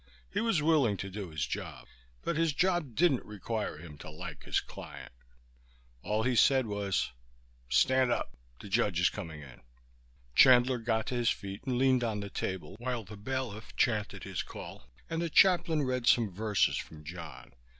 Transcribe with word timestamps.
He 0.33 0.41
was 0.41 0.63
willing 0.63 0.97
to 0.97 1.11
do 1.11 1.29
his 1.29 1.45
job, 1.45 1.87
but 2.23 2.35
his 2.35 2.53
job 2.53 2.95
didn't 2.95 3.23
require 3.23 3.77
him 3.77 3.99
to 3.99 4.09
like 4.09 4.45
his 4.45 4.59
client. 4.59 5.13
All 6.01 6.23
he 6.23 6.35
said 6.35 6.65
was, 6.65 7.11
"Stand 7.69 8.11
up. 8.11 8.35
The 8.59 8.67
judge 8.67 8.99
is 8.99 9.11
coming 9.11 9.43
in." 9.43 9.61
Chandler 10.33 10.79
got 10.79 11.05
to 11.13 11.15
his 11.15 11.29
feet 11.29 11.61
and 11.65 11.77
leaned 11.77 12.03
on 12.03 12.19
the 12.19 12.31
table 12.31 12.77
while 12.79 13.03
the 13.03 13.15
bailiff 13.15 13.75
chanted 13.75 14.23
his 14.23 14.41
call 14.41 14.89
and 15.07 15.21
the 15.21 15.29
chaplain 15.29 15.83
read 15.83 16.07
some 16.07 16.31
verses 16.33 16.77
from 16.77 17.03
John. 17.03 17.53